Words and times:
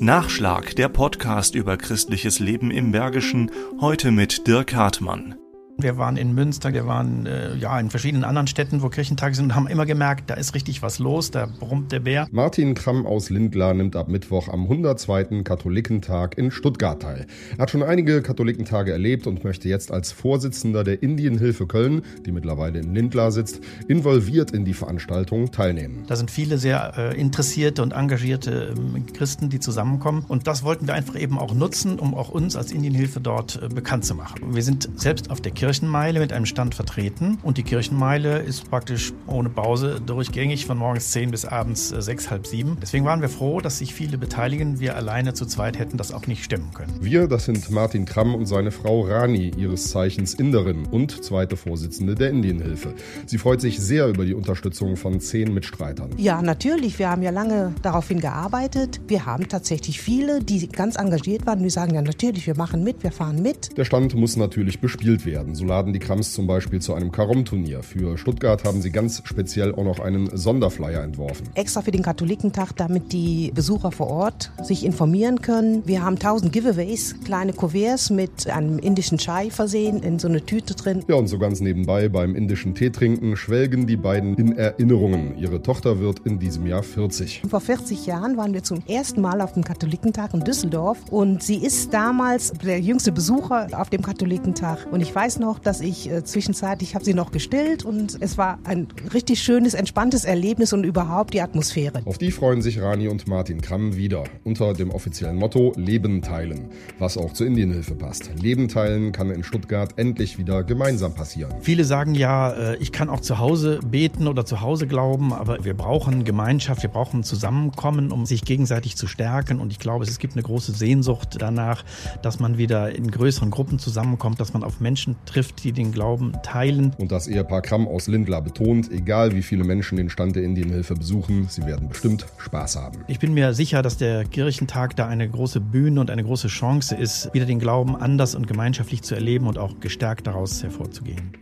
Nachschlag, 0.00 0.76
der 0.76 0.88
Podcast 0.88 1.56
über 1.56 1.76
christliches 1.76 2.38
Leben 2.38 2.70
im 2.70 2.92
Bergischen, 2.92 3.50
heute 3.80 4.12
mit 4.12 4.46
Dirk 4.46 4.74
Hartmann. 4.74 5.34
Wir 5.80 5.96
waren 5.96 6.16
in 6.16 6.34
Münster, 6.34 6.72
wir 6.72 6.88
waren 6.88 7.24
äh, 7.26 7.54
ja 7.54 7.78
in 7.78 7.88
verschiedenen 7.88 8.24
anderen 8.24 8.48
Städten, 8.48 8.82
wo 8.82 8.88
Kirchentage 8.88 9.36
sind 9.36 9.44
und 9.44 9.54
haben 9.54 9.68
immer 9.68 9.86
gemerkt, 9.86 10.28
da 10.28 10.34
ist 10.34 10.56
richtig 10.56 10.82
was 10.82 10.98
los, 10.98 11.30
da 11.30 11.46
brummt 11.46 11.92
der 11.92 12.00
Bär. 12.00 12.26
Martin 12.32 12.74
Kramm 12.74 13.06
aus 13.06 13.30
Lindlar 13.30 13.74
nimmt 13.74 13.94
ab 13.94 14.08
Mittwoch 14.08 14.48
am 14.48 14.64
102. 14.64 15.44
Katholikentag 15.44 16.36
in 16.36 16.50
Stuttgart 16.50 17.00
teil. 17.00 17.28
Er 17.56 17.58
hat 17.58 17.70
schon 17.70 17.84
einige 17.84 18.22
Katholikentage 18.22 18.90
erlebt 18.90 19.28
und 19.28 19.44
möchte 19.44 19.68
jetzt 19.68 19.92
als 19.92 20.10
Vorsitzender 20.10 20.82
der 20.82 21.00
Indienhilfe 21.00 21.68
Köln, 21.68 22.02
die 22.26 22.32
mittlerweile 22.32 22.80
in 22.80 22.92
Lindlar 22.92 23.30
sitzt, 23.30 23.60
involviert 23.86 24.50
in 24.50 24.64
die 24.64 24.74
Veranstaltung 24.74 25.52
teilnehmen. 25.52 26.02
Da 26.08 26.16
sind 26.16 26.32
viele 26.32 26.58
sehr 26.58 26.94
äh, 26.96 27.20
interessierte 27.20 27.84
und 27.84 27.92
engagierte 27.92 28.74
äh, 28.74 29.12
Christen, 29.12 29.48
die 29.48 29.60
zusammenkommen 29.60 30.24
und 30.26 30.48
das 30.48 30.64
wollten 30.64 30.88
wir 30.88 30.94
einfach 30.94 31.14
eben 31.16 31.38
auch 31.38 31.54
nutzen, 31.54 32.00
um 32.00 32.16
auch 32.16 32.30
uns 32.30 32.56
als 32.56 32.72
Indienhilfe 32.72 33.20
dort 33.20 33.62
äh, 33.62 33.68
bekannt 33.68 34.04
zu 34.04 34.16
machen. 34.16 34.56
Wir 34.56 34.64
sind 34.64 34.88
selbst 34.96 35.30
auf 35.30 35.40
der 35.40 35.52
Kirche 35.52 35.67
Kirchenmeile 35.68 36.20
mit 36.20 36.32
einem 36.32 36.46
Stand 36.46 36.74
vertreten. 36.74 37.36
Und 37.42 37.58
die 37.58 37.62
Kirchenmeile 37.62 38.38
ist 38.38 38.70
praktisch 38.70 39.12
ohne 39.26 39.50
Pause 39.50 40.00
durchgängig 40.00 40.64
von 40.64 40.78
morgens 40.78 41.10
10 41.10 41.30
bis 41.30 41.44
abends 41.44 41.90
6, 41.90 42.24
äh, 42.24 42.30
halb 42.30 42.46
7. 42.46 42.78
Deswegen 42.80 43.04
waren 43.04 43.20
wir 43.20 43.28
froh, 43.28 43.60
dass 43.60 43.76
sich 43.76 43.92
viele 43.92 44.16
beteiligen. 44.16 44.80
Wir 44.80 44.96
alleine 44.96 45.34
zu 45.34 45.44
zweit 45.44 45.78
hätten 45.78 45.98
das 45.98 46.10
auch 46.10 46.26
nicht 46.26 46.42
stemmen 46.42 46.70
können. 46.72 46.94
Wir, 47.02 47.28
das 47.28 47.44
sind 47.44 47.70
Martin 47.70 48.06
Kramm 48.06 48.34
und 48.34 48.46
seine 48.46 48.70
Frau 48.70 49.02
Rani, 49.02 49.52
ihres 49.58 49.90
Zeichens 49.90 50.32
Inderin 50.32 50.86
und 50.86 51.22
zweite 51.22 51.58
Vorsitzende 51.58 52.14
der 52.14 52.30
Indienhilfe. 52.30 52.94
Sie 53.26 53.36
freut 53.36 53.60
sich 53.60 53.78
sehr 53.78 54.08
über 54.08 54.24
die 54.24 54.32
Unterstützung 54.32 54.96
von 54.96 55.20
zehn 55.20 55.52
Mitstreitern. 55.52 56.12
Ja, 56.16 56.40
natürlich. 56.40 56.98
Wir 56.98 57.10
haben 57.10 57.20
ja 57.20 57.30
lange 57.30 57.74
daraufhin 57.82 58.20
gearbeitet. 58.20 59.02
Wir 59.06 59.26
haben 59.26 59.46
tatsächlich 59.48 60.00
viele, 60.00 60.42
die 60.42 60.66
ganz 60.66 60.96
engagiert 60.96 61.44
waren. 61.44 61.62
Die 61.62 61.68
sagen 61.68 61.92
ja 61.92 62.00
natürlich, 62.00 62.46
wir 62.46 62.56
machen 62.56 62.82
mit, 62.84 63.02
wir 63.02 63.12
fahren 63.12 63.42
mit. 63.42 63.76
Der 63.76 63.84
Stand 63.84 64.14
muss 64.14 64.38
natürlich 64.38 64.80
bespielt 64.80 65.26
werden. 65.26 65.57
So 65.58 65.64
laden 65.64 65.92
die 65.92 65.98
Krams 65.98 66.34
zum 66.34 66.46
Beispiel 66.46 66.80
zu 66.80 66.94
einem 66.94 67.10
Karom-Turnier. 67.10 67.82
Für 67.82 68.16
Stuttgart 68.16 68.62
haben 68.62 68.80
sie 68.80 68.92
ganz 68.92 69.22
speziell 69.24 69.74
auch 69.74 69.82
noch 69.82 69.98
einen 69.98 70.30
Sonderflyer 70.32 71.02
entworfen. 71.02 71.48
Extra 71.54 71.82
für 71.82 71.90
den 71.90 72.02
Katholikentag, 72.02 72.76
damit 72.76 73.12
die 73.12 73.50
Besucher 73.52 73.90
vor 73.90 74.06
Ort 74.06 74.52
sich 74.62 74.84
informieren 74.84 75.42
können. 75.42 75.82
Wir 75.84 76.04
haben 76.04 76.14
1000 76.14 76.52
Giveaways, 76.52 77.16
kleine 77.24 77.54
Kuverts 77.54 78.10
mit 78.10 78.48
einem 78.48 78.78
indischen 78.78 79.18
Chai 79.18 79.50
versehen, 79.50 80.00
in 80.04 80.20
so 80.20 80.28
eine 80.28 80.46
Tüte 80.46 80.76
drin. 80.76 81.02
Ja, 81.08 81.16
und 81.16 81.26
so 81.26 81.40
ganz 81.40 81.60
nebenbei 81.60 82.08
beim 82.08 82.36
indischen 82.36 82.76
Teetrinken 82.76 83.36
schwelgen 83.36 83.88
die 83.88 83.96
beiden 83.96 84.36
in 84.36 84.56
Erinnerungen. 84.56 85.36
Ihre 85.38 85.60
Tochter 85.60 85.98
wird 85.98 86.20
in 86.20 86.38
diesem 86.38 86.68
Jahr 86.68 86.84
40. 86.84 87.42
Vor 87.50 87.60
40 87.60 88.06
Jahren 88.06 88.36
waren 88.36 88.54
wir 88.54 88.62
zum 88.62 88.78
ersten 88.86 89.20
Mal 89.20 89.40
auf 89.40 89.54
dem 89.54 89.64
Katholikentag 89.64 90.34
in 90.34 90.40
Düsseldorf 90.44 90.98
und 91.10 91.42
sie 91.42 91.56
ist 91.56 91.92
damals 91.92 92.52
der 92.52 92.78
jüngste 92.78 93.10
Besucher 93.10 93.66
auf 93.72 93.90
dem 93.90 94.02
Katholikentag. 94.02 94.86
Und 94.92 95.00
ich 95.00 95.12
weiß 95.12 95.40
noch, 95.40 95.47
noch, 95.48 95.58
dass 95.58 95.80
ich 95.80 96.10
äh, 96.10 96.22
zwischenzeitlich 96.24 96.94
habe 96.94 97.06
sie 97.06 97.14
noch 97.14 97.32
gestillt 97.32 97.82
und 97.82 98.18
es 98.20 98.36
war 98.36 98.58
ein 98.64 98.86
richtig 99.14 99.40
schönes, 99.40 99.72
entspanntes 99.72 100.26
Erlebnis 100.26 100.74
und 100.74 100.84
überhaupt 100.84 101.32
die 101.32 101.40
Atmosphäre. 101.40 102.02
Auf 102.04 102.18
die 102.18 102.30
freuen 102.30 102.60
sich 102.60 102.82
Rani 102.82 103.08
und 103.08 103.26
Martin 103.26 103.62
Kramm 103.62 103.96
wieder 103.96 104.24
unter 104.44 104.74
dem 104.74 104.90
offiziellen 104.90 105.36
Motto 105.36 105.72
Leben 105.76 106.20
teilen, 106.20 106.68
was 106.98 107.16
auch 107.16 107.32
zur 107.32 107.46
Indienhilfe 107.46 107.94
passt. 107.94 108.30
Leben 108.38 108.68
teilen 108.68 109.12
kann 109.12 109.30
in 109.30 109.42
Stuttgart 109.42 109.94
endlich 109.96 110.36
wieder 110.36 110.64
gemeinsam 110.64 111.14
passieren. 111.14 111.54
Viele 111.62 111.84
sagen 111.84 112.14
ja, 112.14 112.50
äh, 112.52 112.76
ich 112.76 112.92
kann 112.92 113.08
auch 113.08 113.20
zu 113.20 113.38
Hause 113.38 113.80
beten 113.90 114.26
oder 114.26 114.44
zu 114.44 114.60
Hause 114.60 114.86
glauben, 114.86 115.32
aber 115.32 115.64
wir 115.64 115.74
brauchen 115.74 116.24
Gemeinschaft, 116.24 116.82
wir 116.82 116.90
brauchen 116.90 117.22
Zusammenkommen, 117.22 118.12
um 118.12 118.26
sich 118.26 118.44
gegenseitig 118.44 118.96
zu 118.96 119.06
stärken 119.06 119.60
und 119.60 119.72
ich 119.72 119.78
glaube, 119.78 120.04
es 120.04 120.18
gibt 120.18 120.34
eine 120.34 120.42
große 120.42 120.72
Sehnsucht 120.72 121.36
danach, 121.38 121.84
dass 122.20 122.38
man 122.38 122.58
wieder 122.58 122.94
in 122.94 123.10
größeren 123.10 123.50
Gruppen 123.50 123.78
zusammenkommt, 123.78 124.40
dass 124.40 124.52
man 124.52 124.62
auf 124.62 124.80
Menschen 124.80 125.16
trifft 125.24 125.37
trifft, 125.38 125.62
die 125.62 125.72
den 125.72 125.92
Glauben 125.92 126.32
teilen. 126.42 126.92
Und 126.98 127.12
das 127.12 127.28
Ehepaar 127.28 127.62
Kramm 127.62 127.86
aus 127.86 128.08
Lindlar 128.08 128.42
betont, 128.42 128.90
egal 128.90 129.36
wie 129.36 129.42
viele 129.42 129.62
Menschen 129.62 129.96
den 129.96 130.10
Stand 130.10 130.34
der 130.34 130.42
Indienhilfe 130.42 130.94
besuchen, 130.94 131.46
sie 131.48 131.64
werden 131.64 131.88
bestimmt 131.88 132.26
Spaß 132.38 132.76
haben. 132.76 133.04
Ich 133.06 133.20
bin 133.20 133.34
mir 133.34 133.54
sicher, 133.54 133.82
dass 133.82 133.96
der 133.96 134.24
Kirchentag 134.24 134.96
da 134.96 135.06
eine 135.06 135.28
große 135.28 135.60
Bühne 135.60 136.00
und 136.00 136.10
eine 136.10 136.24
große 136.24 136.48
Chance 136.48 136.96
ist, 136.96 137.32
wieder 137.34 137.46
den 137.46 137.60
Glauben 137.60 137.94
anders 137.94 138.34
und 138.34 138.48
gemeinschaftlich 138.48 139.02
zu 139.02 139.14
erleben 139.14 139.46
und 139.46 139.58
auch 139.58 139.78
gestärkt 139.78 140.26
daraus 140.26 140.64
hervorzugehen. 140.64 141.34